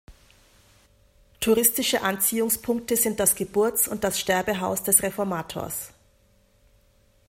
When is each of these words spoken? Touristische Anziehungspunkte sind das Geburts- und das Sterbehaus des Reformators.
Touristische 1.41 2.01
Anziehungspunkte 2.01 2.97
sind 2.97 3.19
das 3.19 3.35
Geburts- 3.35 3.87
und 3.87 4.03
das 4.03 4.19
Sterbehaus 4.19 4.81
des 4.81 5.03
Reformators. 5.03 5.93